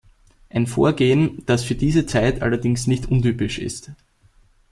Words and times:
Ein 0.49 0.65
Vorgehen, 0.65 1.43
das 1.45 1.63
für 1.63 1.75
diese 1.75 2.07
Zeit 2.07 2.41
allerdings 2.41 2.87
nicht 2.87 3.11
untypisch 3.11 3.59
ist. 3.59 3.91